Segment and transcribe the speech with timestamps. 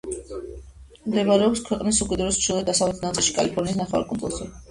[1.09, 4.51] მდებარეობს ქვეყნის უკიდურეს ჩრდილო-დასავლეთ ნაწილში, კალიფორნიის ნახევარკუნძულზე.